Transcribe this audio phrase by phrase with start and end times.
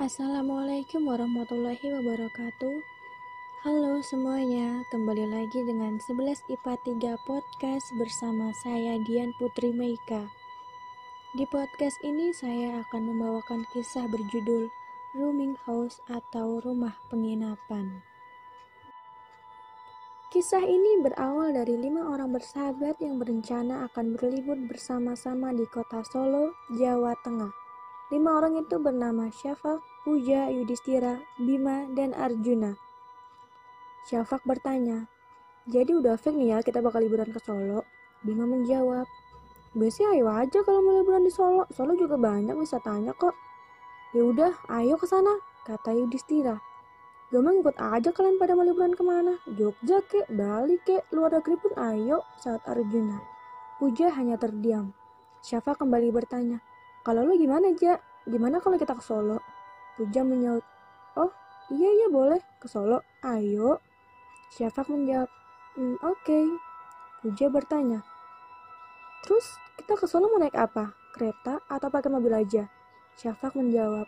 [0.00, 2.80] Assalamualaikum warahmatullahi wabarakatuh.
[3.60, 6.80] Halo semuanya, kembali lagi dengan 11 IPA
[7.20, 10.32] 3 Podcast bersama saya Dian Putri Meika.
[11.36, 14.72] Di podcast ini saya akan membawakan kisah berjudul
[15.12, 18.00] Rooming House atau Rumah Penginapan.
[20.32, 26.56] Kisah ini berawal dari lima orang bersahabat yang berencana akan berlibur bersama-sama di kota Solo,
[26.72, 27.61] Jawa Tengah.
[28.12, 32.76] Lima orang itu bernama Syafak, Puja, Yudhistira, Bima, dan Arjuna.
[34.04, 35.08] Syafak bertanya,
[35.64, 37.88] jadi udah fix nih ya kita bakal liburan ke Solo?
[38.20, 39.08] Bima menjawab,
[39.72, 41.64] biasanya ayo aja kalau mau liburan di Solo.
[41.72, 43.32] Solo juga banyak wisatanya kok.
[44.12, 45.32] Ya udah, ayo ke sana,
[45.64, 46.60] kata Yudhistira.
[47.32, 49.40] Gampang ikut aja kalian pada mau liburan ke mana?
[49.56, 53.24] Jogja kek, Bali kek, luar negeri pun ayo, saat Arjuna.
[53.80, 54.92] Puja hanya terdiam.
[55.40, 56.60] Syafak kembali bertanya,
[57.02, 57.98] kalau lu gimana, Ja?
[58.26, 59.42] Gimana kalau kita ke Solo?
[59.98, 60.62] Puja menyaut,
[61.18, 61.28] Oh,
[61.68, 63.82] iya iya boleh, ke Solo, ayo.
[64.54, 65.28] Syafak menjawab,
[65.74, 66.22] hmm, oke.
[66.22, 66.46] Okay.
[67.22, 68.02] Puja bertanya,
[69.22, 69.46] Terus
[69.78, 70.94] kita ke Solo mau naik apa?
[71.14, 72.66] Kereta atau pakai mobil aja?
[73.14, 74.06] Syafak menjawab,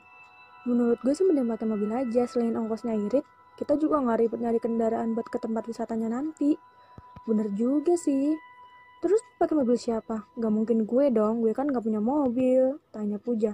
[0.64, 3.20] Menurut gue sih mending pakai mobil aja, selain ongkosnya irit,
[3.60, 6.56] kita juga nggak ribet nyari kendaraan buat ke tempat wisatanya nanti.
[7.28, 8.32] Bener juga sih.
[9.04, 10.24] Terus pakai mobil siapa?
[10.40, 12.80] Gak mungkin gue dong, gue kan gak punya mobil.
[12.88, 13.52] Tanya Puja.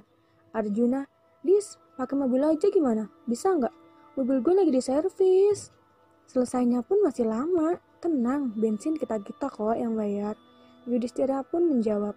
[0.55, 1.11] Arjuna,
[1.43, 3.11] Dis, pakai mobil aja gimana?
[3.27, 3.75] Bisa nggak?
[4.15, 5.75] Mobil gue lagi di servis.
[6.31, 7.83] Selesainya pun masih lama.
[7.99, 10.39] Tenang, bensin kita-kita kok yang bayar.
[10.87, 12.15] Yudhistira pun menjawab,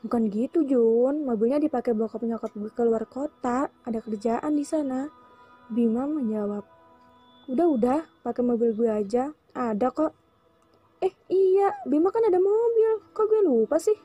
[0.00, 5.12] Bukan gitu Jun, mobilnya dipakai bokap nyokap gue keluar kota, ada kerjaan di sana.
[5.68, 6.64] Bima menjawab,
[7.52, 10.16] Udah-udah, pakai mobil gue aja, ada kok.
[11.00, 13.96] Eh iya, Bima kan ada mobil, kok gue lupa sih?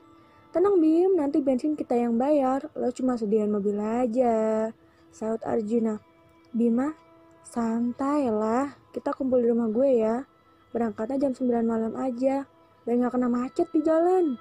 [0.48, 4.72] Tenang Bim, nanti bensin kita yang bayar, lo cuma sediain mobil aja.
[5.12, 6.00] Saud Arjuna.
[6.56, 6.96] Bima,
[7.44, 10.24] santai lah, kita kumpul di rumah gue ya.
[10.72, 12.48] Berangkatnya jam 9 malam aja,
[12.88, 14.40] biar gak kena macet di jalan.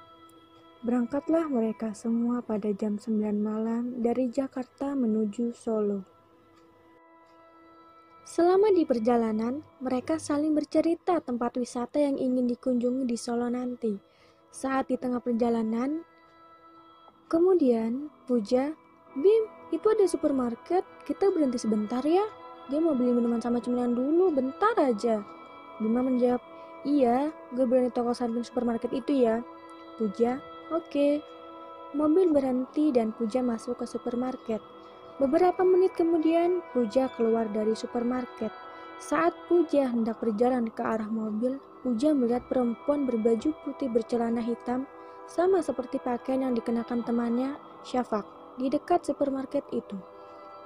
[0.88, 6.15] Berangkatlah mereka semua pada jam 9 malam dari Jakarta menuju Solo.
[8.26, 14.02] Selama di perjalanan, mereka saling bercerita tempat wisata yang ingin dikunjungi di Solo nanti.
[14.50, 16.02] Saat di tengah perjalanan,
[17.30, 18.74] kemudian Puja,
[19.14, 22.26] Bim, itu ada supermarket, kita berhenti sebentar ya.
[22.74, 25.22] Dia mau beli minuman sama cemilan dulu, bentar aja.
[25.78, 26.42] Bima menjawab,
[26.82, 29.46] iya, gue berani toko samping supermarket itu ya.
[30.02, 30.42] Puja,
[30.74, 30.90] oke.
[30.90, 31.14] Okay.
[31.94, 34.60] Mobil berhenti dan Puja masuk ke supermarket.
[35.16, 38.52] Beberapa menit kemudian, Puja keluar dari supermarket.
[39.00, 41.56] Saat Puja hendak berjalan ke arah mobil,
[41.88, 44.84] Puja melihat perempuan berbaju putih bercelana hitam,
[45.32, 47.56] sama seperti pakaian yang dikenakan temannya,
[47.88, 48.28] Syafak,
[48.60, 49.96] di dekat supermarket itu.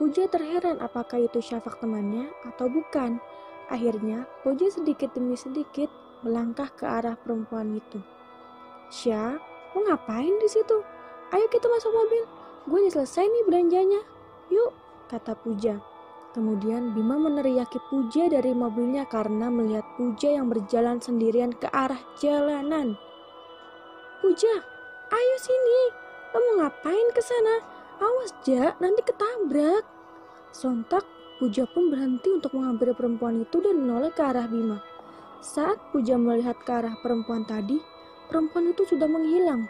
[0.02, 3.22] Puja terheran apakah itu Syafak temannya atau bukan.
[3.70, 5.94] Akhirnya, Puja sedikit demi sedikit
[6.26, 8.02] melangkah ke arah perempuan itu.
[8.90, 9.38] Syah,
[9.78, 10.82] mau ngapain di situ?
[11.30, 12.26] Ayo kita masuk mobil.
[12.66, 14.02] Gue udah selesai nih belanjanya.
[14.50, 14.74] Yuk,
[15.10, 15.78] kata Puja.
[16.34, 22.94] Kemudian Bima meneriaki Puja dari mobilnya karena melihat Puja yang berjalan sendirian ke arah jalanan.
[24.22, 24.54] Puja,
[25.10, 25.82] ayo sini.
[26.30, 27.56] Mau ngapain ke sana?
[28.00, 29.86] Awas, Ja, nanti ketabrak.
[30.54, 31.06] Sontak,
[31.42, 34.82] Puja pun berhenti untuk menghampiri perempuan itu dan menoleh ke arah Bima.
[35.40, 37.80] Saat Puja melihat ke arah perempuan tadi,
[38.28, 39.66] perempuan itu sudah menghilang.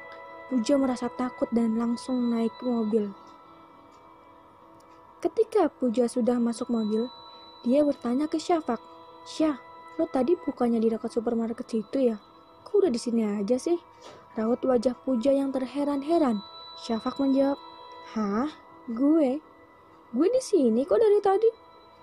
[0.49, 3.13] Puja merasa takut dan langsung naik mobil.
[5.19, 7.11] Ketika Puja sudah masuk mobil,
[7.67, 8.79] dia bertanya ke Syafak,
[9.27, 9.59] Syah,
[9.99, 12.15] lo tadi bukannya di dekat supermarket situ ya?
[12.63, 13.75] Kok udah di sini aja sih?
[14.39, 16.39] Raut wajah Puja yang terheran-heran.
[16.79, 17.59] Syafak menjawab,
[18.15, 18.47] Hah?
[18.87, 19.43] Gue?
[20.15, 21.51] Gue di sini kok dari tadi?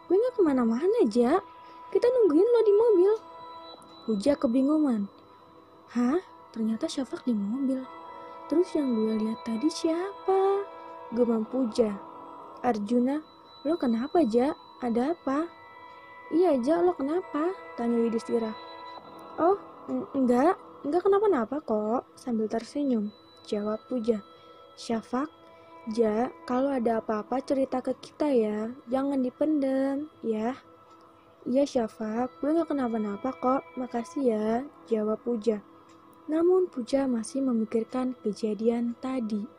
[0.06, 1.41] Gue gak ke mana-mana aja.
[1.88, 3.12] Kita nungguin lo di mobil.
[4.04, 5.09] Puja kebingungan.
[5.97, 6.21] Hah?
[6.53, 7.81] Ternyata Syafak di mobil.
[8.53, 10.69] Terus yang gue lihat tadi siapa?
[11.16, 12.16] Gumam Puja.
[12.66, 13.22] Arjuna,
[13.63, 14.51] lo kenapa, Ja?
[14.83, 15.47] Ada apa?
[16.34, 17.54] Iya, Ja, lo kenapa?
[17.78, 18.51] Tanya Yudhistira.
[19.39, 19.54] Oh,
[20.18, 23.15] enggak, enggak kenapa-napa kok, sambil tersenyum.
[23.47, 24.18] Jawab Puja.
[24.74, 25.30] Syafak,
[25.95, 30.59] Ja, kalau ada apa-apa cerita ke kita ya, jangan dipendem, ya.
[31.47, 34.47] Iya Syafak, gue gak kenapa-napa kok, makasih ya,
[34.91, 35.62] jawab Puja.
[36.27, 39.55] Namun Puja masih memikirkan kejadian tadi.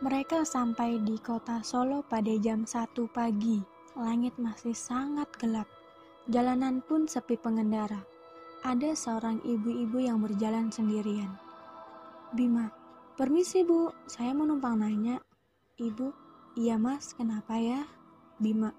[0.00, 3.60] Mereka sampai di kota Solo pada jam 1 pagi.
[4.00, 5.68] Langit masih sangat gelap.
[6.24, 8.00] Jalanan pun sepi pengendara.
[8.64, 11.36] Ada seorang ibu-ibu yang berjalan sendirian.
[12.32, 12.72] Bima,
[13.20, 15.20] permisi bu, saya mau numpang nanya.
[15.76, 17.84] Ibu, Iya mas, kenapa ya?
[18.40, 18.72] Bima,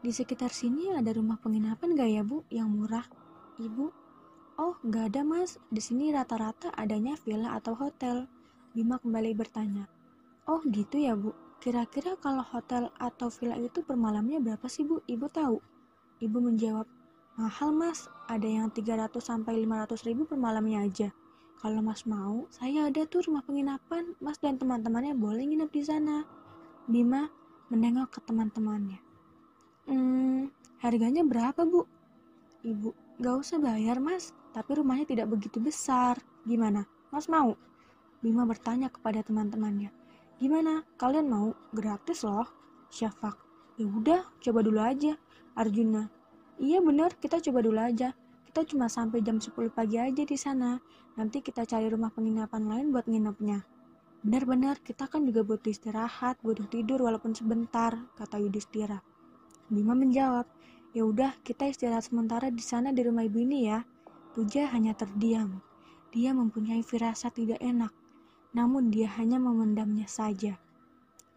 [0.00, 3.04] di sekitar sini ada rumah penginapan gak ya bu yang murah?
[3.62, 3.86] Ibu,
[4.56, 8.24] oh gak ada mas, di sini rata-rata adanya villa atau hotel.
[8.74, 9.86] Bima kembali bertanya,
[10.50, 11.30] oh gitu ya bu,
[11.62, 14.98] kira-kira kalau hotel atau villa itu per malamnya berapa sih bu?
[15.06, 15.62] Ibu tahu?
[16.18, 16.86] Ibu menjawab,
[17.38, 21.08] mahal mas, ada yang 300 sampai 500 ribu per malamnya aja.
[21.62, 26.26] Kalau mas mau, saya ada tuh rumah penginapan, mas dan teman-temannya boleh nginep di sana.
[26.90, 27.30] Bima
[27.70, 28.98] menengok ke teman-temannya.
[29.86, 30.50] Hmm,
[30.82, 31.86] harganya berapa bu?
[32.66, 32.90] Ibu,
[33.22, 36.18] gak usah bayar mas, tapi rumahnya tidak begitu besar.
[36.42, 36.82] Gimana,
[37.14, 37.54] mas mau?
[38.18, 40.01] Bima bertanya kepada teman-temannya.
[40.42, 41.54] Gimana, kalian mau?
[41.70, 42.50] Gratis loh.
[42.90, 43.38] Syafak,
[43.78, 45.14] ya udah, coba dulu aja.
[45.54, 46.10] Arjuna,
[46.58, 48.10] iya bener, kita coba dulu aja.
[48.50, 50.82] Kita cuma sampai jam 10 pagi aja di sana.
[51.14, 53.62] Nanti kita cari rumah penginapan lain buat nginepnya.
[54.26, 58.98] Benar-benar kita kan juga butuh istirahat, butuh tidur walaupun sebentar, kata Yudhistira.
[59.70, 60.50] Bima menjawab,
[60.90, 63.86] ya udah kita istirahat sementara di sana di rumah ibu ini ya.
[64.34, 65.62] Puja hanya terdiam.
[66.10, 67.94] Dia mempunyai firasat tidak enak,
[68.52, 70.56] namun dia hanya memendamnya saja.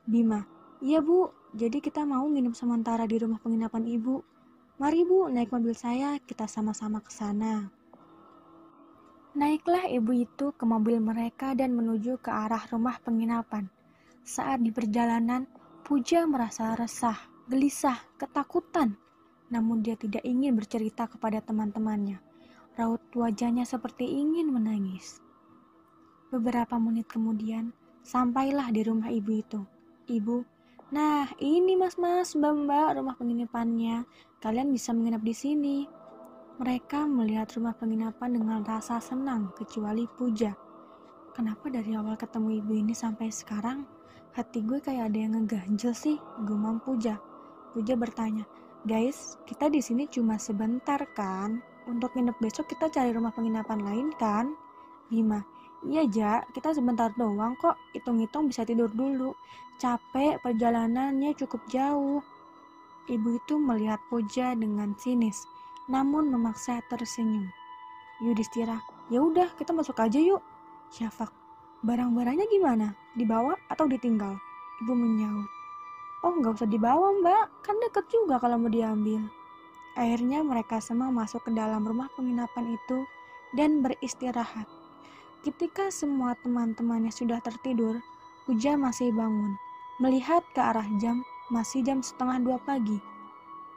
[0.05, 0.47] Bima,
[0.79, 4.21] iya bu, jadi kita mau nginep sementara di rumah penginapan ibu.
[4.79, 7.71] Mari bu, naik mobil saya, kita sama-sama ke sana.
[9.35, 13.67] Naiklah ibu itu ke mobil mereka dan menuju ke arah rumah penginapan.
[14.23, 15.47] Saat di perjalanan,
[15.85, 17.13] Puja merasa resah,
[17.45, 18.97] gelisah, ketakutan.
[19.53, 22.17] Namun dia tidak ingin bercerita kepada teman-temannya.
[22.73, 25.21] Raut wajahnya seperti ingin menangis.
[26.35, 27.71] Beberapa menit kemudian,
[28.03, 29.63] sampailah di rumah ibu itu.
[30.11, 30.43] Ibu,
[30.91, 34.03] nah ini mas-mas, mbak-mbak rumah penginapannya.
[34.43, 35.77] Kalian bisa menginap di sini.
[36.59, 40.51] Mereka melihat rumah penginapan dengan rasa senang, kecuali Puja.
[41.31, 43.87] Kenapa dari awal ketemu ibu ini sampai sekarang,
[44.35, 47.15] hati gue kayak ada yang ngeganjel sih, gumam Puja.
[47.71, 48.43] Puja bertanya,
[48.83, 51.63] guys, kita di sini cuma sebentar kan?
[51.87, 54.51] Untuk nginep besok kita cari rumah penginapan lain kan?
[55.07, 55.39] Bima,
[55.85, 59.37] iya Ja, kita sebentar doang kok, hitung-hitung bisa tidur dulu.
[59.77, 62.21] Capek, perjalanannya cukup jauh.
[63.05, 65.45] Ibu itu melihat Puja dengan sinis
[65.85, 67.49] namun memaksa tersenyum.
[68.23, 68.81] Yudhistira,
[69.13, 70.41] ya udah kita masuk aja yuk.
[70.89, 71.29] Syafak,
[71.85, 72.87] barang-barangnya gimana?
[73.13, 74.33] Dibawa atau ditinggal?
[74.81, 75.49] Ibu menjawab.
[76.25, 79.21] Oh nggak usah dibawa mbak, kan deket juga kalau mau diambil.
[79.93, 83.05] Akhirnya mereka semua masuk ke dalam rumah penginapan itu
[83.53, 84.65] dan beristirahat.
[85.45, 88.01] Ketika semua teman-temannya sudah tertidur,
[88.49, 89.53] Puja masih bangun.
[90.01, 91.21] Melihat ke arah jam,
[91.53, 92.97] masih jam setengah dua pagi.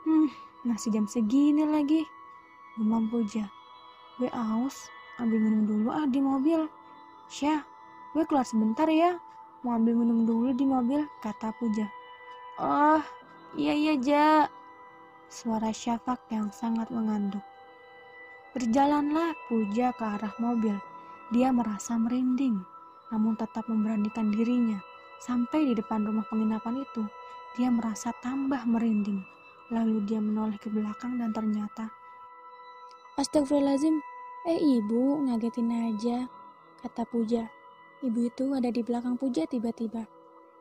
[0.08, 0.32] Hmm,
[0.64, 2.08] masih jam segini lagi.
[2.80, 3.52] Gumam Puja.
[4.16, 4.88] Gue aus,
[5.20, 6.72] ambil minum dulu ah di mobil.
[7.28, 7.60] Syah,
[8.16, 9.20] gue keluar sebentar ya.
[9.60, 11.84] Mau ambil minum dulu di mobil, kata Puja.
[12.56, 13.04] Oh,
[13.52, 14.28] iya iya Ja.
[15.28, 17.44] Suara Syafak yang sangat mengantuk.
[18.56, 20.80] Berjalanlah Puja ke arah mobil.
[21.28, 22.56] Dia merasa merinding,
[23.12, 24.80] namun tetap memberanikan dirinya.
[25.20, 27.04] Sampai di depan rumah penginapan itu,
[27.58, 29.20] dia merasa tambah merinding.
[29.68, 31.92] Lalu dia menoleh ke belakang dan ternyata
[33.18, 33.98] Astagfirullahaladzim,
[34.46, 36.30] eh ibu ngagetin aja,
[36.78, 37.50] kata Puja.
[37.98, 40.06] Ibu itu ada di belakang Puja tiba-tiba.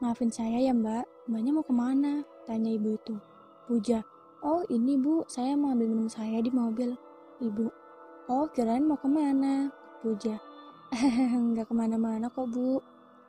[0.02, 2.26] Maafin saya ya mbak, mbaknya mau ke mana?
[2.50, 3.14] Tanya ibu itu.
[3.70, 4.02] Puja,
[4.42, 6.98] oh ini bu, saya mau ambil minum saya di mobil.
[7.38, 7.70] Ibu,
[8.26, 9.70] oh kirain mau ke mana?
[10.02, 10.42] Puja,
[11.52, 12.80] enggak ke mana-mana kok bu.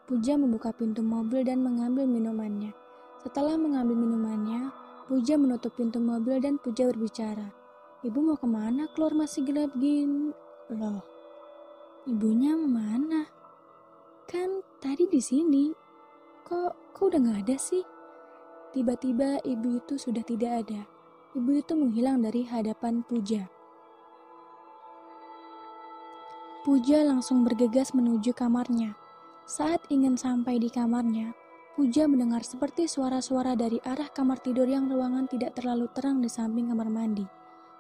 [0.08, 2.72] Puja membuka pintu mobil dan mengambil minumannya.
[3.20, 4.72] Setelah mengambil minumannya,
[5.04, 7.52] Puja menutup pintu mobil dan Puja berbicara.
[8.06, 10.30] Ibu mau ke mana keluar masih gelap gini?
[10.70, 11.02] Loh,
[12.06, 13.26] ibunya mana?
[14.30, 15.74] Kan tadi di sini.
[16.46, 17.82] Kok, kok udah gak ada sih?
[18.72, 20.86] Tiba-tiba ibu itu sudah tidak ada.
[21.34, 23.57] Ibu itu menghilang dari hadapan Puja.
[26.68, 28.92] Puja langsung bergegas menuju kamarnya.
[29.48, 31.32] Saat ingin sampai di kamarnya,
[31.72, 36.68] Puja mendengar seperti suara-suara dari arah kamar tidur yang ruangan tidak terlalu terang di samping
[36.68, 37.24] kamar mandi.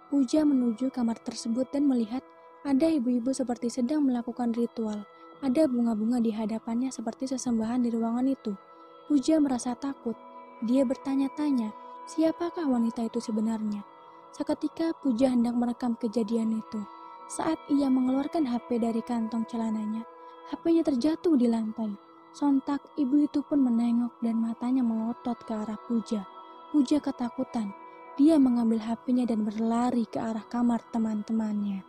[0.08, 2.24] Puja menuju kamar tersebut dan melihat
[2.64, 5.04] ada ibu-ibu seperti sedang melakukan ritual.
[5.44, 8.56] Ada bunga-bunga di hadapannya seperti sesembahan di ruangan itu.
[9.04, 10.16] Puja merasa takut.
[10.64, 11.76] Dia bertanya-tanya,
[12.08, 13.84] siapakah wanita itu sebenarnya?
[14.32, 16.80] Seketika Puja hendak merekam kejadian itu.
[17.28, 20.00] Saat ia mengeluarkan HP dari kantong celananya,
[20.48, 21.92] HP-nya terjatuh di lantai.
[22.32, 26.24] Sontak ibu itu pun menengok dan matanya melotot ke arah Puja.
[26.72, 27.68] Puja ketakutan.
[28.16, 31.84] Dia mengambil HP-nya dan berlari ke arah kamar teman-temannya.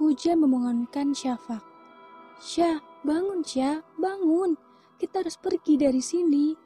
[0.00, 1.60] Puja memohonkan Syafak.
[2.40, 4.56] Syah, bangun Syah, bangun.
[4.96, 6.56] Kita harus pergi dari sini.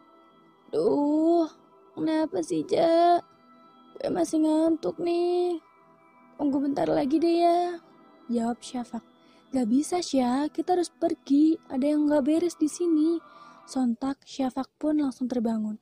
[0.71, 1.51] Duh,
[1.99, 3.19] kenapa sih, Ja?
[3.99, 5.70] Gue masih ngantuk nih.
[6.41, 7.77] Tunggu bentar lagi deh ya.
[8.33, 9.05] Jawab Syafak.
[9.53, 10.49] Gak bisa, Syah.
[10.49, 11.61] Kita harus pergi.
[11.69, 13.21] Ada yang gak beres di sini.
[13.69, 15.77] Sontak, Syafak pun langsung terbangun.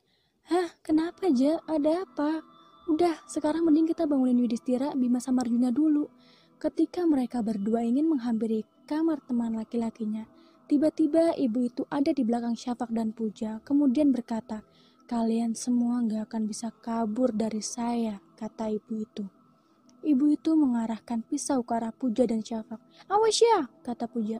[0.51, 1.63] Hah, kenapa, Ja?
[1.63, 2.43] Ada apa?
[2.91, 6.11] Udah, sekarang mending kita bangunin Yudhistira, Bima sama Arjuna dulu.
[6.59, 10.27] Ketika mereka berdua ingin menghampiri kamar teman laki-lakinya,
[10.67, 14.67] tiba-tiba ibu itu ada di belakang Syafak dan Puja, kemudian berkata,
[15.07, 19.38] Kalian semua gak akan bisa kabur dari saya, kata ibu itu.
[19.99, 22.79] Ibu itu mengarahkan pisau ke arah Puja dan Syafak.
[23.11, 24.39] Awas ya, kata Puja.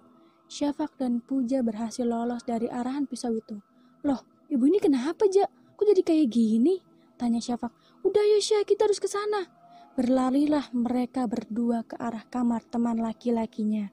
[0.50, 3.60] Syafak dan Puja berhasil lolos dari arahan pisau itu.
[4.08, 5.46] Loh, ibu ini kenapa, Ja?
[5.76, 6.80] Kok jadi kayak gini?
[7.20, 7.76] Tanya Syafak.
[8.04, 9.52] Udah ya Syah, kita harus ke sana.
[10.00, 13.92] Berlarilah mereka berdua ke arah kamar teman laki-lakinya.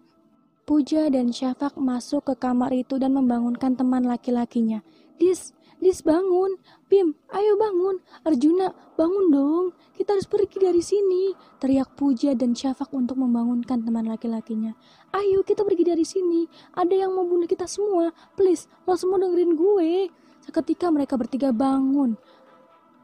[0.67, 4.83] Puja dan Syafak masuk ke kamar itu dan membangunkan teman laki-lakinya.
[5.19, 5.55] Dis,
[5.87, 6.59] Dis bangun,
[6.91, 11.31] Bim, ayo bangun, Arjuna, bangun dong, kita harus pergi dari sini.
[11.63, 14.75] Teriak Puja dan Syafak untuk membangunkan teman laki-lakinya.
[15.15, 16.43] Ayo kita pergi dari sini,
[16.75, 20.11] ada yang mau bunuh kita semua, please, lo semua dengerin gue.
[20.43, 22.19] Seketika mereka bertiga bangun.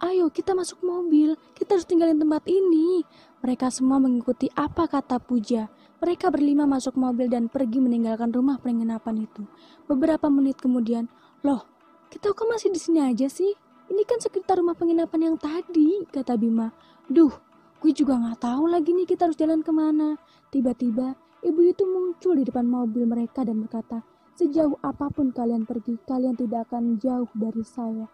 [0.03, 3.07] Ayo kita masuk mobil, kita harus tinggalin tempat ini.
[3.47, 5.71] Mereka semua mengikuti apa kata Puja.
[6.03, 9.47] Mereka berlima masuk mobil dan pergi meninggalkan rumah penginapan itu.
[9.87, 11.07] Beberapa menit kemudian,
[11.47, 11.72] loh,
[12.13, 13.57] kita kok masih di sini aja sih?
[13.89, 16.69] Ini kan sekitar rumah penginapan yang tadi, kata Bima.
[17.09, 17.33] Duh,
[17.81, 20.21] gue juga nggak tahu lagi nih kita harus jalan ke mana.
[20.53, 24.05] Tiba-tiba, ibu itu muncul di depan mobil mereka dan berkata,
[24.37, 28.09] Sejauh apa pun kalian pergi, kalian tidak akan jauh dari saya.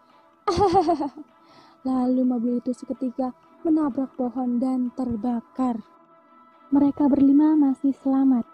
[1.88, 5.78] Lalu mobil itu seketika menabrak pohon dan terbakar.
[6.70, 8.46] Mereka berlima masih selamat,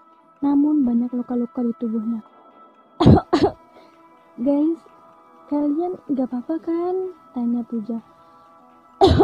[0.45, 2.21] namun banyak luka-luka di tubuhnya.
[4.45, 4.94] Guys,
[5.45, 7.13] Kalian gak apa-apa kan?
[7.37, 8.01] Tanya Puja.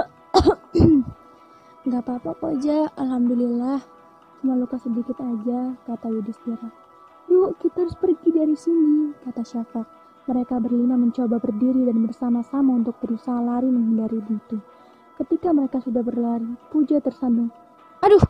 [1.89, 3.81] gak apa-apa kok Ja, Alhamdulillah.
[4.41, 6.69] Cuma luka sedikit aja, kata Yudhistira.
[7.33, 9.89] Yuk, kita harus pergi dari sini, kata Syafak.
[10.29, 14.61] Mereka berlima mencoba berdiri dan bersama-sama untuk berusaha lari menghindari itu.
[15.17, 17.49] Ketika mereka sudah berlari, Puja tersandung.
[18.05, 18.21] Aduh,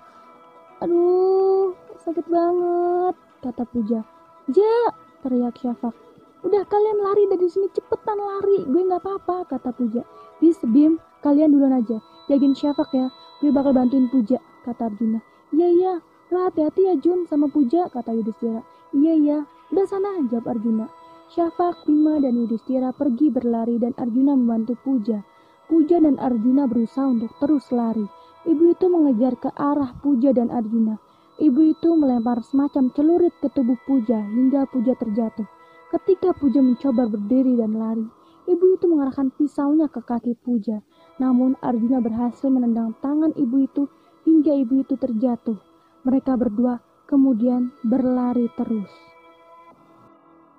[0.79, 1.75] aduh,
[2.07, 4.07] sakit banget, kata Puja.
[4.47, 4.79] Ja,
[5.27, 6.10] teriak Syafak.
[6.41, 8.65] Udah kalian lari dari sini cepetan lari.
[8.65, 10.01] Gue nggak apa-apa kata Puja.
[10.41, 12.01] Bis Bim kalian duluan aja.
[12.33, 13.13] Jagain Syafak ya.
[13.45, 15.21] Gue bakal bantuin Puja kata Arjuna.
[15.53, 15.95] Iya iya.
[16.33, 18.65] Lah hati-hati ya Jun sama Puja kata Yudhistira.
[18.97, 19.39] Iya iya.
[19.69, 20.89] Udah sana jawab Arjuna.
[21.31, 25.23] Syafak, Bima, dan Yudhistira pergi berlari dan Arjuna membantu Puja.
[25.71, 28.09] Puja dan Arjuna berusaha untuk terus lari.
[28.49, 30.97] Ibu itu mengejar ke arah Puja dan Arjuna.
[31.37, 35.60] Ibu itu melempar semacam celurit ke tubuh Puja hingga Puja terjatuh.
[35.91, 38.07] Ketika Puja mencoba berdiri dan lari,
[38.47, 40.87] ibu itu mengarahkan pisaunya ke kaki Puja.
[41.19, 43.91] Namun Arjuna berhasil menendang tangan ibu itu
[44.23, 45.59] hingga ibu itu terjatuh.
[46.07, 46.79] Mereka berdua
[47.11, 48.87] kemudian berlari terus.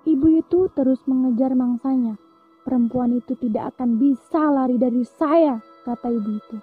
[0.04, 2.20] Ibu itu terus mengejar mangsanya.
[2.68, 6.56] Perempuan itu tidak akan bisa lari dari saya, kata ibu itu.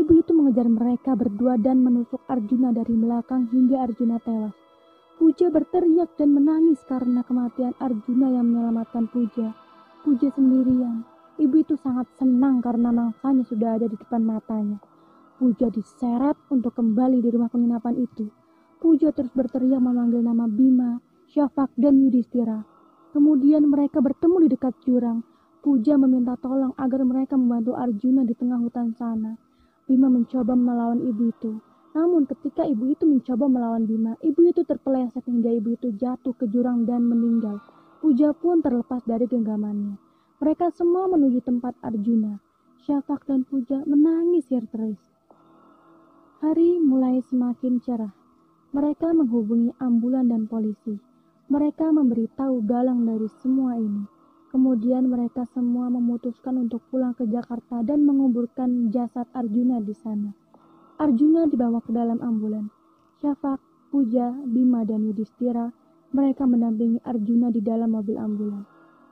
[0.00, 4.65] Ibu itu mengejar mereka berdua dan menusuk Arjuna dari belakang hingga Arjuna tewas.
[5.16, 9.56] Puja berteriak dan menangis karena kematian Arjuna yang menyelamatkan Puja.
[10.04, 11.08] Puja sendirian.
[11.40, 14.76] Ibu itu sangat senang karena mangsanya sudah ada di depan matanya.
[15.40, 18.28] Puja diseret untuk kembali di rumah penginapan itu.
[18.76, 21.00] Puja terus berteriak memanggil nama Bima,
[21.32, 22.68] Syafak, dan Yudhistira.
[23.16, 25.24] Kemudian mereka bertemu di dekat jurang.
[25.64, 29.40] Puja meminta tolong agar mereka membantu Arjuna di tengah hutan sana.
[29.88, 31.56] Bima mencoba melawan ibu itu.
[31.96, 36.44] Namun ketika ibu itu mencoba melawan Bima, ibu itu terpeleset hingga ibu itu jatuh ke
[36.52, 37.56] jurang dan meninggal.
[38.04, 39.96] Puja pun terlepas dari genggamannya.
[40.36, 42.36] Mereka semua menuju tempat Arjuna.
[42.84, 45.00] Syafak dan Puja menangis histeris.
[46.44, 48.12] Hari mulai semakin cerah.
[48.76, 51.00] Mereka menghubungi ambulan dan polisi.
[51.48, 54.04] Mereka memberitahu dalang dari semua ini.
[54.52, 60.45] Kemudian mereka semua memutuskan untuk pulang ke Jakarta dan menguburkan jasad Arjuna di sana.
[60.96, 62.72] Arjuna dibawa ke dalam ambulan.
[63.20, 63.60] Syafak,
[63.92, 65.68] Puja, Bima, dan Yudhistira
[66.16, 68.64] mereka mendampingi Arjuna di dalam mobil ambulan.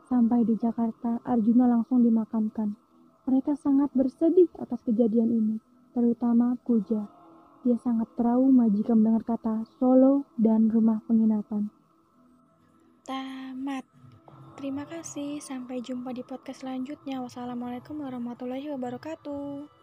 [0.09, 2.73] Sampai di Jakarta, Arjuna langsung dimakamkan.
[3.29, 5.57] Mereka sangat bersedih atas kejadian ini,
[5.97, 7.05] terutama Puja.
[7.64, 11.73] Dia sangat trauma jika mendengar kata Solo dan rumah penginapan.
[13.09, 13.85] Tamat.
[14.61, 15.41] Terima kasih.
[15.41, 17.25] Sampai jumpa di podcast selanjutnya.
[17.25, 19.75] Wassalamualaikum warahmatullahi wabarakatuh.